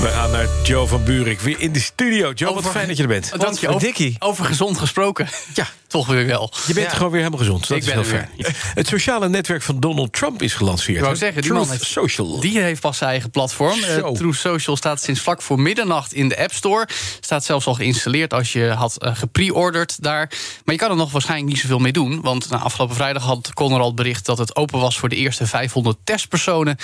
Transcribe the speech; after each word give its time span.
We 0.00 0.08
gaan 0.08 0.30
naar 0.30 0.46
Joe 0.64 0.86
van 0.86 1.04
Buurik 1.04 1.40
weer 1.40 1.60
in 1.60 1.72
de 1.72 1.80
studio. 1.80 2.32
Joe, 2.32 2.54
wat 2.54 2.68
fijn 2.70 2.86
dat 2.88 2.96
je 2.96 3.02
er 3.02 3.08
bent. 3.08 3.32
Dank 3.40 3.58
je. 3.58 3.68
Over, 3.68 4.14
over 4.18 4.44
gezond 4.44 4.78
gesproken. 4.78 5.28
Ja. 5.54 5.66
Toch 5.88 6.06
weer 6.06 6.26
wel. 6.26 6.52
Je 6.66 6.74
bent 6.74 6.86
Ja. 6.86 6.92
gewoon 6.92 7.10
weer 7.10 7.20
helemaal 7.20 7.38
gezond. 7.44 7.68
Dat 7.68 7.76
Ik 7.76 7.82
is 7.82 7.92
ben 7.92 7.94
heel 8.02 8.04
fijn. 8.10 8.30
Het 8.74 8.86
sociale 8.86 9.28
netwerk 9.28 9.62
van 9.62 9.80
Donald 9.80 10.12
Trump 10.12 10.42
is 10.42 10.54
gelanceerd. 10.54 10.96
Ik 10.96 11.00
wou 11.02 11.12
hè? 11.12 11.18
zeggen, 11.18 11.42
die 11.42 11.50
Truth 11.50 11.64
man 11.66 11.76
heeft- 11.76 11.90
Social. 11.90 12.40
Die 12.40 12.58
heeft 12.60 12.80
pas 12.80 12.98
zijn 12.98 13.10
eigen 13.10 13.30
platform. 13.30 13.82
Eh. 13.82 14.06
Truth 14.12 14.36
Social 14.36 14.76
staat 14.76 15.02
sinds 15.02 15.20
vlak 15.20 15.42
voor 15.42 15.60
middernacht 15.60 16.12
in 16.12 16.28
de 16.28 16.38
App 16.38 16.52
Store. 16.52 16.88
Staat 17.20 17.44
zelfs 17.44 17.66
al 17.66 17.74
geïnstalleerd 17.74 18.34
als 18.34 18.52
je 18.52 18.68
had 18.68 18.96
eh, 19.02 19.16
gepre-orderd 19.16 20.02
daar. 20.02 20.26
Maar 20.64 20.74
je 20.74 20.80
kan 20.80 20.90
er 20.90 20.96
nog 20.96 21.12
waarschijnlijk 21.12 21.50
niet 21.50 21.60
zoveel 21.60 21.78
mee 21.78 21.92
doen. 21.92 22.20
Want 22.20 22.48
nou, 22.50 22.62
afgelopen 22.62 22.96
vrijdag 22.96 23.22
had 23.22 23.52
Conrad 23.54 23.94
bericht 23.94 24.26
dat 24.26 24.38
het 24.38 24.56
open 24.56 24.80
was 24.80 24.98
voor 24.98 25.08
de 25.08 25.16
eerste 25.16 25.46
500 25.46 25.96
testpersonen. 26.04 26.76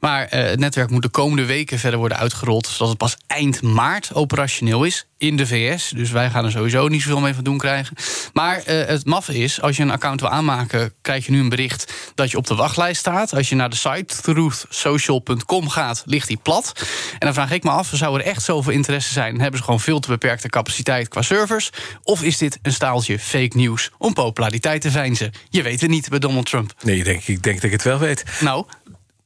Maar 0.00 0.24
eh, 0.26 0.44
het 0.44 0.58
netwerk 0.58 0.90
moet 0.90 1.02
de 1.02 1.08
komende 1.08 1.44
weken 1.44 1.78
verder 1.78 1.98
worden 1.98 2.18
uitgerold. 2.18 2.52
Zodat 2.62 2.88
het 2.88 2.98
pas 2.98 3.16
eind 3.26 3.62
maart 3.62 4.14
operationeel 4.14 4.84
is 4.84 5.06
in 5.18 5.36
de 5.36 5.46
VS. 5.46 5.88
Dus 5.88 6.10
wij 6.10 6.30
gaan 6.30 6.44
er 6.44 6.50
sowieso 6.50 6.88
niet 6.88 7.02
zoveel 7.02 7.20
mee 7.20 7.34
van 7.34 7.44
doen 7.44 7.58
krijgen. 7.58 7.96
Maar 8.32 8.58
eh, 8.58 8.86
het 8.86 9.04
maffe 9.04 9.38
is, 9.38 9.60
als 9.60 9.76
je 9.76 9.82
een 9.82 9.90
account 9.90 10.20
wil 10.20 10.30
aanmaken... 10.30 10.92
krijg 11.00 11.26
je 11.26 11.32
nu 11.32 11.40
een 11.40 11.48
bericht 11.48 11.92
dat 12.14 12.30
je 12.30 12.36
op 12.36 12.46
de 12.46 12.54
wachtlijst 12.54 13.00
staat. 13.00 13.34
Als 13.34 13.48
je 13.48 13.54
naar 13.54 13.70
de 13.70 13.76
site 13.76 14.20
truthsocial.com 14.22 15.68
gaat, 15.68 16.02
ligt 16.06 16.28
die 16.28 16.38
plat. 16.42 16.72
En 17.12 17.18
dan 17.18 17.34
vraag 17.34 17.50
ik 17.50 17.64
me 17.64 17.70
af, 17.70 17.90
zou 17.92 18.18
er 18.18 18.26
echt 18.26 18.42
zoveel 18.42 18.72
interesse 18.72 19.12
zijn... 19.12 19.34
en 19.34 19.40
hebben 19.40 19.58
ze 19.58 19.64
gewoon 19.64 19.80
veel 19.80 20.00
te 20.00 20.08
beperkte 20.08 20.48
capaciteit 20.48 21.08
qua 21.08 21.22
servers? 21.22 21.70
Of 22.02 22.22
is 22.22 22.38
dit 22.38 22.58
een 22.62 22.72
staaltje 22.72 23.18
fake 23.18 23.56
news 23.56 23.90
om 23.98 24.12
populariteit 24.12 24.80
te 24.80 24.90
veinzen? 24.90 25.32
Je 25.48 25.62
weet 25.62 25.80
het 25.80 25.90
niet 25.90 26.08
bij 26.08 26.18
Donald 26.18 26.46
Trump. 26.46 26.74
Nee, 26.82 26.96
ik 26.96 27.04
denk, 27.04 27.22
ik 27.26 27.42
denk 27.42 27.54
dat 27.54 27.64
ik 27.64 27.72
het 27.72 27.82
wel 27.82 27.98
weet. 27.98 28.24
Nou, 28.40 28.64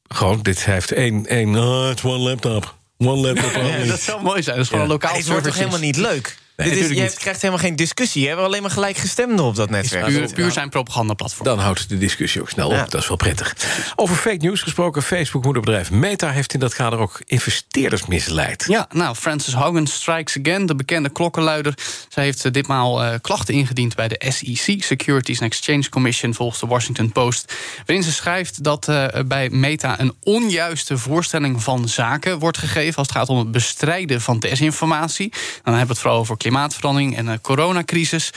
Gewoon, 0.08 0.42
dit 0.42 0.64
heeft 0.64 0.92
één... 0.92 1.26
één 1.26 1.56
oh, 1.56 1.90
it's 1.90 2.04
one 2.04 2.18
laptop. 2.18 2.77
One 2.98 3.20
laptop 3.20 3.56
only. 3.62 3.86
dat 3.86 4.00
zou 4.00 4.22
mooi 4.22 4.42
zijn. 4.42 4.56
Dat 4.56 4.64
is 4.64 4.70
gewoon 4.70 4.86
Ja. 4.86 4.92
een 4.92 5.00
lokaal 5.00 5.16
Dit 5.16 5.26
wordt 5.28 5.44
toch 5.44 5.54
helemaal 5.56 5.78
niet 5.78 5.96
leuk? 5.96 6.36
Nee, 6.58 6.68
Dit 6.68 6.76
is, 6.76 6.82
natuurlijk 6.82 7.08
je 7.08 7.14
niet. 7.14 7.22
krijgt 7.24 7.42
helemaal 7.42 7.64
geen 7.64 7.76
discussie. 7.76 8.22
Je 8.22 8.28
hebt 8.28 8.40
alleen 8.40 8.62
maar 8.62 8.70
gelijk 8.70 8.96
gestemd 8.96 9.40
op 9.40 9.56
dat 9.56 9.70
netwerk. 9.70 10.06
Puur, 10.06 10.32
puur 10.32 10.50
zijn 10.50 10.68
propagandaplatform. 10.68 11.44
Dan 11.44 11.58
houdt 11.58 11.88
de 11.88 11.98
discussie 11.98 12.40
ook 12.40 12.48
snel 12.48 12.68
op. 12.68 12.90
Dat 12.90 13.00
is 13.00 13.08
wel 13.08 13.16
prettig. 13.16 13.56
Over 13.96 14.16
fake 14.16 14.36
news 14.36 14.62
gesproken. 14.62 15.02
Facebook-moederbedrijf 15.02 15.90
Meta 15.90 16.30
heeft 16.30 16.54
in 16.54 16.60
dat 16.60 16.74
kader 16.74 16.98
ook 16.98 17.20
investeerders 17.26 18.06
misleid. 18.06 18.64
Ja, 18.68 18.86
nou, 18.92 19.14
Frances 19.14 19.54
Hogan 19.54 19.86
strikes 19.86 20.38
again, 20.38 20.66
de 20.66 20.74
bekende 20.74 21.08
klokkenluider. 21.08 21.74
Zij 22.08 22.24
heeft 22.24 22.44
eh, 22.44 22.52
ditmaal 22.52 23.02
eh, 23.04 23.14
klachten 23.20 23.54
ingediend 23.54 23.94
bij 23.94 24.08
de 24.08 24.24
SEC, 24.28 24.82
Securities 24.82 25.40
and 25.40 25.50
Exchange 25.50 25.88
Commission, 25.88 26.34
volgens 26.34 26.60
de 26.60 26.66
Washington 26.66 27.12
Post. 27.12 27.54
Waarin 27.86 28.04
ze 28.04 28.12
schrijft 28.12 28.64
dat 28.64 28.88
eh, 28.88 29.06
bij 29.26 29.50
Meta 29.50 30.00
een 30.00 30.14
onjuiste 30.22 30.98
voorstelling 30.98 31.62
van 31.62 31.88
zaken 31.88 32.38
wordt 32.38 32.58
gegeven. 32.58 32.96
als 32.96 33.06
het 33.06 33.16
gaat 33.16 33.28
om 33.28 33.38
het 33.38 33.50
bestrijden 33.50 34.20
van 34.20 34.38
desinformatie. 34.38 35.28
Dan 35.62 35.74
hebben 35.74 35.86
we 35.86 35.92
het 35.92 35.98
vooral 35.98 36.18
over 36.18 36.36
klimaatverandering 36.48 37.16
en 37.16 37.26
de 37.26 37.40
coronacrisis. 37.40 38.30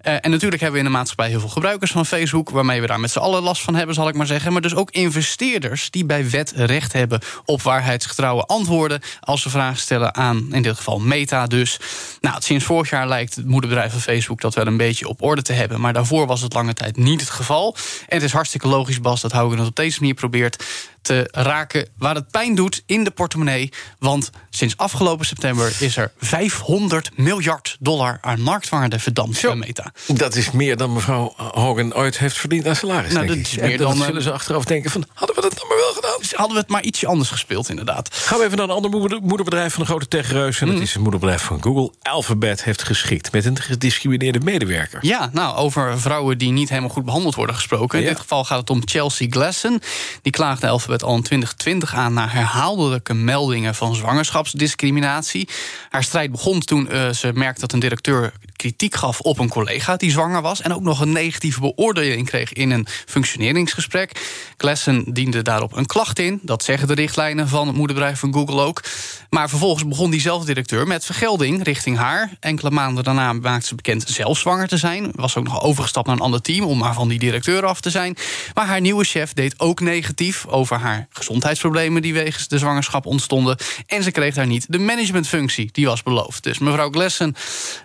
Eh, 0.00 0.12
en 0.20 0.30
natuurlijk 0.30 0.62
hebben 0.62 0.80
we 0.80 0.86
in 0.86 0.92
de 0.92 0.98
maatschappij 0.98 1.28
heel 1.28 1.40
veel 1.40 1.48
gebruikers 1.48 1.90
van 1.90 2.06
Facebook, 2.06 2.50
waarmee 2.50 2.80
we 2.80 2.86
daar 2.86 3.00
met 3.00 3.10
z'n 3.10 3.18
allen 3.18 3.42
last 3.42 3.62
van 3.62 3.74
hebben, 3.74 3.94
zal 3.94 4.08
ik 4.08 4.14
maar 4.14 4.26
zeggen. 4.26 4.52
Maar 4.52 4.60
dus 4.60 4.74
ook 4.74 4.90
investeerders 4.90 5.90
die 5.90 6.04
bij 6.04 6.30
wet 6.30 6.52
recht 6.56 6.92
hebben 6.92 7.20
op 7.44 7.62
waarheidsgetrouwe 7.62 8.44
antwoorden 8.44 9.00
als 9.20 9.42
ze 9.42 9.50
vragen 9.50 9.78
stellen 9.78 10.14
aan, 10.14 10.48
in 10.52 10.62
dit 10.62 10.76
geval 10.76 10.98
Meta 10.98 11.46
dus. 11.46 11.80
Nou, 12.20 12.36
sinds 12.38 12.64
vorig 12.64 12.90
jaar 12.90 13.08
lijkt 13.08 13.34
het 13.34 13.46
moederbedrijf 13.46 13.92
van 13.92 14.00
Facebook 14.00 14.40
dat 14.40 14.54
wel 14.54 14.66
een 14.66 14.76
beetje 14.76 15.08
op 15.08 15.22
orde 15.22 15.42
te 15.42 15.52
hebben, 15.52 15.80
maar 15.80 15.92
daarvoor 15.92 16.26
was 16.26 16.40
het 16.40 16.54
lange 16.54 16.74
tijd 16.74 16.96
niet 16.96 17.20
het 17.20 17.30
geval. 17.30 17.76
En 18.08 18.16
het 18.16 18.22
is 18.22 18.32
hartstikke 18.32 18.68
logisch, 18.68 19.00
Bas, 19.00 19.20
dat 19.20 19.32
Haugen 19.32 19.58
het 19.58 19.68
op 19.68 19.76
deze 19.76 20.00
manier 20.00 20.14
probeert 20.14 20.64
te 21.06 21.28
raken 21.32 21.88
waar 21.98 22.14
het 22.14 22.30
pijn 22.30 22.54
doet 22.54 22.82
in 22.86 23.04
de 23.04 23.10
portemonnee. 23.10 23.72
Want 23.98 24.30
sinds 24.50 24.76
afgelopen 24.76 25.26
september 25.26 25.76
is 25.78 25.96
er 25.96 26.12
500 26.18 27.10
miljard 27.18 27.76
dollar 27.80 28.18
aan 28.20 28.40
marktwaarde 28.40 28.98
verdampt 28.98 29.42
bij 29.42 29.54
Meta. 29.54 29.92
Dat 30.06 30.34
is 30.34 30.50
meer 30.50 30.76
dan 30.76 30.92
mevrouw 30.92 31.34
Hogan 31.36 31.94
ooit 31.94 32.18
heeft 32.18 32.36
verdiend 32.36 32.66
aan 32.66 32.76
salaris. 32.76 33.12
Nou, 33.12 33.26
dat 33.26 33.36
is 33.36 33.56
meer 33.56 33.72
En 33.72 33.76
dan 33.78 33.88
dan, 33.88 34.00
eh, 34.00 34.06
zullen 34.06 34.22
ze 34.22 34.32
achteraf 34.32 34.64
denken 34.64 34.90
van... 34.90 35.04
hadden 35.14 35.36
we 35.36 35.42
dat 35.42 35.58
dan 35.58 35.68
maar 35.68 35.76
wel 35.76 35.92
gedaan? 35.92 36.18
Dus 36.18 36.32
hadden 36.32 36.54
we 36.54 36.60
het 36.60 36.70
maar 36.70 36.82
ietsje 36.82 37.06
anders 37.06 37.30
gespeeld, 37.30 37.68
inderdaad. 37.68 38.14
Gaan 38.14 38.38
we 38.38 38.44
even 38.44 38.56
naar 38.56 38.68
een 38.68 38.74
ander 38.74 38.90
moeder- 38.90 39.22
moederbedrijf 39.22 39.72
van 39.72 39.80
een 39.80 39.86
grote 39.86 40.08
techreus. 40.08 40.60
En 40.60 40.66
dat 40.66 40.80
is 40.80 40.92
het 40.92 41.02
moederbedrijf 41.02 41.42
van 41.42 41.62
Google. 41.62 41.92
Alphabet 42.02 42.64
heeft 42.64 42.82
geschikt 42.82 43.32
met 43.32 43.44
een 43.44 43.60
gediscrimineerde 43.60 44.40
medewerker. 44.40 44.98
Ja, 45.02 45.30
nou, 45.32 45.56
over 45.56 46.00
vrouwen 46.00 46.38
die 46.38 46.52
niet 46.52 46.68
helemaal 46.68 46.90
goed 46.90 47.04
behandeld 47.04 47.34
worden 47.34 47.54
gesproken. 47.54 47.98
In 47.98 48.04
dit 48.04 48.20
geval 48.20 48.44
gaat 48.44 48.58
het 48.58 48.70
om 48.70 48.82
Chelsea 48.84 49.26
Glasson. 49.30 49.82
Die 50.22 50.32
klaagde 50.32 50.68
Alphabet 50.68 50.95
al 51.02 51.16
in 51.16 51.22
2020 51.22 51.94
aan... 51.94 52.12
na 52.12 52.28
herhaaldelijke 52.28 53.14
meldingen 53.14 53.74
van 53.74 53.94
zwangerschapsdiscriminatie. 53.94 55.48
Haar 55.90 56.04
strijd 56.04 56.30
begon 56.30 56.60
toen 56.60 56.88
eh, 56.88 57.10
ze 57.10 57.30
merkte 57.34 57.60
dat 57.60 57.72
een 57.72 57.80
directeur 57.80 58.32
kritiek 58.56 58.94
gaf 58.94 59.20
op 59.20 59.38
een 59.38 59.48
collega 59.48 59.96
die 59.96 60.10
zwanger 60.10 60.42
was... 60.42 60.60
en 60.60 60.74
ook 60.74 60.82
nog 60.82 61.00
een 61.00 61.12
negatieve 61.12 61.60
beoordeling 61.60 62.26
kreeg 62.26 62.52
in 62.52 62.70
een 62.70 62.86
functioneringsgesprek. 63.06 64.20
Glasson 64.56 65.04
diende 65.08 65.42
daarop 65.42 65.76
een 65.76 65.86
klacht 65.86 66.18
in. 66.18 66.38
Dat 66.42 66.62
zeggen 66.62 66.88
de 66.88 66.94
richtlijnen 66.94 67.48
van 67.48 67.66
het 67.66 67.76
moederbedrijf 67.76 68.18
van 68.18 68.32
Google 68.32 68.62
ook. 68.62 68.82
Maar 69.30 69.48
vervolgens 69.48 69.88
begon 69.88 70.10
diezelfde 70.10 70.46
directeur 70.46 70.86
met 70.86 71.04
vergelding 71.04 71.62
richting 71.62 71.96
haar. 71.96 72.30
Enkele 72.40 72.70
maanden 72.70 73.04
daarna 73.04 73.32
maakte 73.32 73.66
ze 73.66 73.74
bekend 73.74 74.04
zelf 74.08 74.38
zwanger 74.38 74.68
te 74.68 74.76
zijn. 74.76 75.10
Was 75.14 75.36
ook 75.36 75.44
nog 75.44 75.62
overgestapt 75.62 76.06
naar 76.06 76.16
een 76.16 76.22
ander 76.22 76.42
team 76.42 76.64
om 76.64 76.78
maar 76.78 76.94
van 76.94 77.08
die 77.08 77.18
directeur 77.18 77.66
af 77.66 77.80
te 77.80 77.90
zijn. 77.90 78.16
Maar 78.54 78.66
haar 78.66 78.80
nieuwe 78.80 79.04
chef 79.04 79.32
deed 79.32 79.60
ook 79.60 79.80
negatief 79.80 80.46
over 80.46 80.76
haar 80.76 80.85
gezondheidsproblemen 81.10 82.02
die 82.02 82.14
wegens 82.14 82.48
de 82.48 82.58
zwangerschap 82.58 83.06
ontstonden. 83.06 83.56
En 83.86 84.02
ze 84.02 84.10
kreeg 84.10 84.34
daar 84.34 84.46
niet 84.46 84.66
de 84.68 84.78
managementfunctie 84.78 85.68
die 85.72 85.86
was 85.86 86.02
beloofd. 86.02 86.42
Dus 86.42 86.58
mevrouw 86.58 86.90
Glessen 86.90 87.34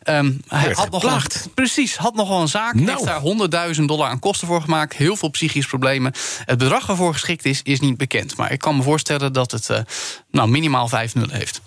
Werd 0.03 0.78
had 0.78 0.91
nog 0.91 1.01
wel, 1.01 1.19
precies 1.53 1.97
had 1.97 2.16
nog 2.16 2.28
wel 2.28 2.41
een 2.41 2.47
zaak. 2.47 2.73
Nou. 2.73 2.89
Heeft 2.89 3.50
daar 3.50 3.72
100.000 3.75 3.81
dollar 3.84 4.09
aan 4.09 4.19
kosten 4.19 4.47
voor 4.47 4.62
gemaakt. 4.62 4.95
Heel 4.95 5.16
veel 5.16 5.29
psychische 5.29 5.69
problemen. 5.69 6.13
Het 6.45 6.57
bedrag 6.57 6.85
waarvoor 6.85 7.13
geschikt 7.13 7.45
is, 7.45 7.62
is 7.63 7.79
niet 7.79 7.97
bekend. 7.97 8.38
Maar 8.38 8.51
ik 8.51 8.59
kan 8.59 8.75
me 8.75 8.84
voorstellen 8.84 9.33
dat 9.33 9.51
het 9.51 9.69
eh, 9.69 9.79
nou, 10.31 10.50
minimaal 10.50 10.88
5 10.88 11.16
nullen 11.16 11.35
heeft. 11.35 11.62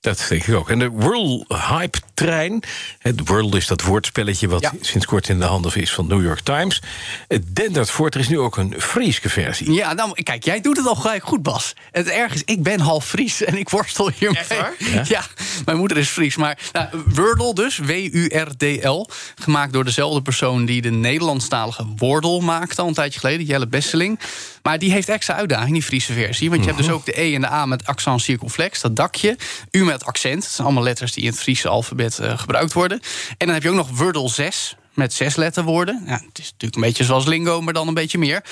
Dat 0.00 0.26
denk 0.28 0.44
ik 0.46 0.54
ook. 0.54 0.70
En 0.70 0.78
de 0.78 0.88
World 0.88 1.44
Hype 1.48 1.98
Trein. 2.14 2.62
Het 2.98 3.28
World 3.28 3.54
is 3.54 3.66
dat 3.66 3.82
woordspelletje 3.82 4.48
wat 4.48 4.60
Ja. 4.60 4.72
sinds 4.80 5.06
kort 5.06 5.28
in 5.28 5.38
de 5.38 5.44
handen 5.44 5.74
is 5.74 5.92
van 5.92 6.06
New 6.06 6.22
York 6.22 6.40
Times. 6.40 6.82
Het 7.28 7.56
dendert 7.56 7.90
voort. 7.90 8.14
Er 8.14 8.20
is 8.20 8.28
nu 8.28 8.38
ook 8.38 8.56
een 8.56 8.74
Frieske 8.78 9.28
versie. 9.28 9.72
Ja, 9.72 9.92
nou, 9.92 10.22
kijk, 10.22 10.44
jij 10.44 10.60
doet 10.60 10.76
het 10.76 10.86
al 10.86 10.94
gelijk 10.94 11.24
goed, 11.24 11.42
Bas. 11.42 11.72
Het 11.90 12.06
erg 12.08 12.34
is, 12.34 12.42
ik 12.44 12.62
ben 12.62 12.80
half 12.80 13.06
Fries 13.06 13.42
en 13.42 13.58
ik 13.58 13.68
worstel 13.68 14.10
hiermee. 14.18 14.38
Echt 14.38 14.56
waar? 14.60 14.74
Ja? 15.08 15.24
mijn 15.64 15.78
moeder 15.78 15.96
is 15.96 16.08
Fries. 16.08 16.36
Maar 16.36 16.58
nou, 16.72 16.88
Wordle 17.06 17.54
dus, 17.54 17.78
W-U-R-D-L. 17.78 19.08
Gemaakt 19.34 19.72
door 19.72 19.84
dezelfde 19.84 20.22
persoon 20.22 20.64
die 20.64 20.82
de 20.82 20.90
Nederlandstalige 20.90 21.86
Wordle 21.96 22.40
maakte... 22.40 22.80
al 22.82 22.88
een 22.88 22.94
tijdje 22.94 23.20
geleden, 23.20 23.46
Jelle 23.46 23.66
Besseling. 23.66 24.18
Maar 24.62 24.78
die 24.78 24.92
heeft 24.92 25.08
extra 25.08 25.34
uitdaging, 25.34 25.72
die 25.72 25.82
Friese 25.82 26.12
versie. 26.12 26.48
Want 26.50 26.60
je 26.64 26.66
hebt 26.70 26.82
dus 26.82 26.90
ook 26.92 27.04
de 27.04 27.20
E 27.20 27.34
en 27.34 27.40
de 27.40 27.50
A 27.50 27.66
met 27.66 27.86
accent 27.86 28.22
circumflex, 28.22 28.80
dat 28.80 28.96
dakje. 28.96 29.36
U 29.70 29.84
met 29.84 30.04
accent, 30.04 30.42
dat 30.42 30.50
zijn 30.50 30.66
allemaal 30.66 30.84
letters 30.84 31.12
die 31.12 31.22
in 31.24 31.30
het 31.30 31.38
Friese 31.38 31.68
alfabet 31.68 32.18
eh, 32.18 32.38
gebruikt 32.38 32.72
worden. 32.72 33.00
En 33.28 33.46
dan 33.46 33.48
heb 33.54 33.62
je 33.62 33.68
ook 33.68 33.74
nog 33.76 33.88
Wordle 33.90 34.28
6 34.28 34.76
met 34.94 35.12
zes 35.12 35.36
letterwoorden. 35.36 36.02
Ja, 36.06 36.12
het 36.12 36.38
is 36.38 36.44
natuurlijk 36.44 36.74
een 36.74 36.80
beetje 36.80 37.04
zoals 37.04 37.26
lingo, 37.26 37.60
maar 37.60 37.72
dan 37.72 37.88
een 37.88 37.94
beetje 37.94 38.18
meer. 38.18 38.44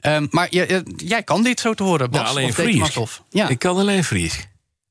Ehm, 0.00 0.26
maar 0.30 0.46
je- 0.50 0.64
je- 0.68 0.92
jij 0.96 1.22
kan 1.22 1.42
dit 1.42 1.60
zo 1.60 1.74
te 1.74 1.82
horen, 1.82 2.10
Bas. 2.10 2.20
Ja, 2.20 2.26
alleen 2.26 2.52
Fries. 2.52 2.98
Ja, 3.30 3.48
Ik 3.48 3.58
kan 3.58 3.76
alleen 3.76 4.04
Fries. 4.04 4.46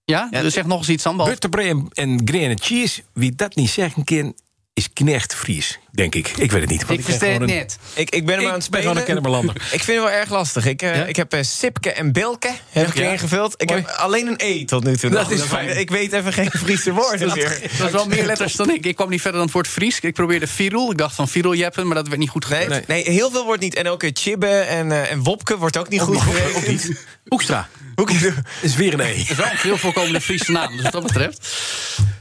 ja? 0.05 0.27
dus 0.31 0.53
zeg 0.53 0.65
nog 0.65 0.77
eens 0.77 0.89
iets 0.89 1.05
aan, 1.05 1.17
Bas. 1.17 1.27
Butterbrei 1.27 1.69
en, 1.69 1.87
en 1.93 2.21
grain 2.25 2.59
cheese. 2.61 3.03
Wie 3.13 3.35
dat 3.35 3.55
niet 3.55 3.69
zeggen 3.69 4.03
kan, 4.03 4.33
is 4.75 4.89
knecht 4.93 5.35
Fries. 5.35 5.79
Denk 5.91 6.15
ik. 6.15 6.27
Ik 6.37 6.51
weet 6.51 6.61
het 6.61 6.69
niet. 6.69 6.83
Ik 6.89 7.01
versta 7.03 7.25
het 7.25 7.45
net. 7.45 7.77
Ik, 7.93 8.09
ik 8.09 8.25
ben 8.25 8.35
hem 8.35 8.43
Ik 8.43 8.51
aan 8.51 8.59
het 8.59 8.69
ben 8.69 8.81
gewoon 8.81 8.95
een 8.97 9.01
spelen. 9.03 9.21
Kennemerlander. 9.21 9.55
Ik 9.55 9.83
vind 9.83 9.87
het 10.01 10.07
wel 10.07 10.09
erg 10.11 10.29
lastig. 10.29 10.65
Ik, 10.65 10.81
eh, 10.81 10.95
Ja? 10.95 11.03
ik 11.05 11.15
heb 11.15 11.33
eh, 11.33 11.43
Sipke 11.43 11.91
en 11.91 12.11
Bilke 12.11 12.49
heb 12.69 12.87
ik 12.87 12.97
Ja. 12.97 13.03
erin 13.03 13.19
gevuld. 13.19 13.53
Ik 13.61 13.69
heb 13.69 13.87
alleen 13.87 14.27
een 14.27 14.35
E 14.37 14.65
tot 14.65 14.83
nu 14.83 14.97
toe. 14.97 15.09
Dat 15.09 15.31
is 15.31 15.41
fijn. 15.41 15.77
Ik 15.79 15.89
weet 15.89 16.13
even 16.13 16.33
geen 16.33 16.51
Friese 16.51 16.91
woorden 17.01 17.27
meer. 17.33 17.59
Dat 17.77 17.87
is 17.87 17.91
wel 17.93 18.07
meer 18.07 18.25
letters 18.25 18.53
dan 18.53 18.69
ik. 18.69 18.85
Ik 18.85 18.95
kwam 18.95 19.09
niet 19.09 19.21
verder 19.21 19.37
dan 19.37 19.45
het 19.45 19.53
woord 19.55 19.67
Fries. 19.67 19.99
Ik 19.99 20.13
probeerde 20.13 20.47
Firul. 20.47 20.91
Ik 20.91 20.97
dacht 20.97 21.15
van 21.15 21.27
Firul 21.27 21.55
jeppen, 21.55 21.85
maar 21.87 21.95
dat 21.95 22.07
werd 22.07 22.19
niet 22.19 22.29
goed 22.29 22.49
Nee, 22.49 22.61
gebeurd. 22.61 22.87
nee. 22.87 23.09
heel 23.09 23.31
veel 23.31 23.45
wordt 23.45 23.61
niet. 23.61 23.75
En 23.75 23.87
ook 23.87 24.03
eh, 24.03 24.09
Chibbe 24.13 24.47
en, 24.47 24.91
eh, 24.91 25.11
en 25.11 25.23
Wopke 25.23 25.57
wordt 25.57 25.77
ook 25.77 25.89
niet 25.89 26.01
goed 26.01 26.21
gerekend. 26.21 26.91
Hoekstra. 27.27 27.69
Hoe- 27.95 28.33
Is 28.61 28.75
weer 28.75 28.93
een 28.93 28.99
E. 28.99 29.17
Het 29.17 29.29
is 29.31 29.35
wel 29.37 29.51
een 29.51 29.57
veel 29.57 29.77
voorkomende 29.77 30.21
Friese 30.21 30.51
naam, 30.51 30.71
dus 30.73 30.81
wat 30.81 30.91
dat 30.91 31.03
betreft. 31.03 31.47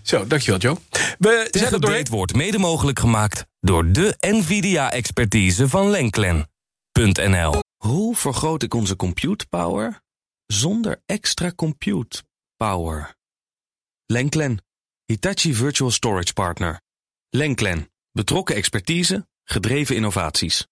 Zo, 0.03 0.27
dankjewel 0.27 0.61
Joe. 0.61 0.77
We 1.19 1.49
zijn 1.51 1.73
er 1.73 1.81
doorheen. 1.81 2.07
Wordt 2.11 2.35
mede 2.35 2.59
mogelijk 2.59 2.99
gemaakt 2.99 3.45
door 3.61 3.93
de 3.93 4.17
NVIDIA-expertise 4.21 5.69
van 5.69 5.91
Lenklen.nl. 5.91 7.63
Hoe 7.77 8.17
vergroot 8.17 8.63
ik 8.63 8.75
onze 8.75 8.97
compute 8.97 9.47
power 9.47 10.03
zonder 10.47 11.03
extra 11.07 11.53
compute 11.57 12.23
Power. 12.57 13.15
Lenklen, 14.07 14.65
Hitachi 15.07 15.55
Virtual 15.55 15.91
Storage 15.91 16.33
Partner. 16.33 16.81
Lenklen, 17.31 17.91
betrokken 18.13 18.55
expertise, 18.55 19.27
gedreven 19.45 19.97
innovaties. 19.97 20.67